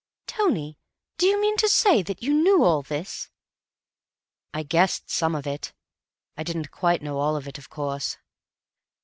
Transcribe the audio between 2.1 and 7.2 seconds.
you knew all this?" "I guessed some of it. I didn't quite know